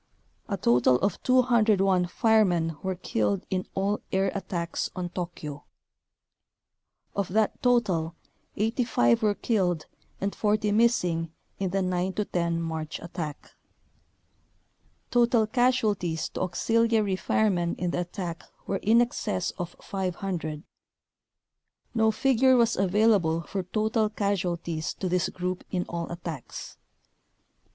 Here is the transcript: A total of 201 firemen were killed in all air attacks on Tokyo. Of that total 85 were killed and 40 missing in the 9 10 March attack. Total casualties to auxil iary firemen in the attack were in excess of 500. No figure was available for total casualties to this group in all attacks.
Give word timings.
A 0.49 0.57
total 0.57 0.95
of 1.01 1.21
201 1.21 2.07
firemen 2.07 2.75
were 2.81 2.95
killed 2.95 3.45
in 3.51 3.67
all 3.75 4.01
air 4.11 4.31
attacks 4.33 4.89
on 4.95 5.09
Tokyo. 5.09 5.63
Of 7.15 7.27
that 7.27 7.61
total 7.61 8.15
85 8.55 9.21
were 9.21 9.35
killed 9.35 9.85
and 10.19 10.33
40 10.33 10.71
missing 10.71 11.31
in 11.59 11.69
the 11.69 11.83
9 11.83 12.13
10 12.13 12.59
March 12.63 12.99
attack. 12.99 13.51
Total 15.11 15.45
casualties 15.45 16.29
to 16.29 16.39
auxil 16.39 16.87
iary 16.91 17.15
firemen 17.19 17.75
in 17.75 17.91
the 17.91 17.99
attack 18.01 18.45
were 18.65 18.77
in 18.77 19.01
excess 19.01 19.51
of 19.59 19.75
500. 19.83 20.63
No 21.93 22.09
figure 22.09 22.55
was 22.57 22.75
available 22.75 23.43
for 23.43 23.61
total 23.61 24.09
casualties 24.09 24.95
to 24.95 25.07
this 25.07 25.29
group 25.29 25.63
in 25.69 25.85
all 25.87 26.11
attacks. 26.11 26.77